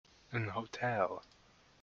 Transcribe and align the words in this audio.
An 0.31 0.47
hotel. 0.47 1.23